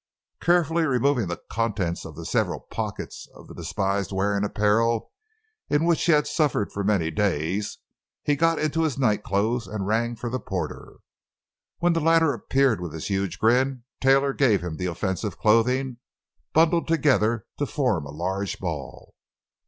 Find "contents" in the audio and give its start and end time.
1.51-2.05